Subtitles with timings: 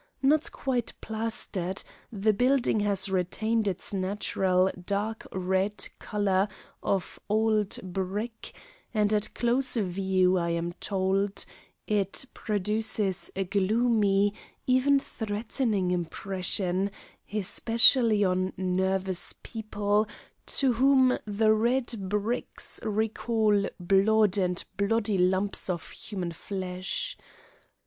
[0.23, 6.47] Not being plastered, the building has retained its natural dark red colour
[6.81, 8.51] of old brick,
[8.95, 11.45] and at close view, I am told,
[11.85, 14.33] it produces a gloomy,
[14.65, 16.89] even threatening, impression,
[17.31, 20.07] especially on nervous people,
[20.47, 27.15] to whom the red bricks recall blood and bloody lumps of human flesh.